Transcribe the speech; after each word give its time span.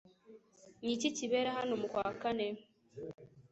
Ni 0.83 0.91
iki 0.95 1.09
kibera 1.17 1.49
hano 1.57 1.73
mu 1.81 1.87
kwa 1.91 2.09
kane? 2.21 2.47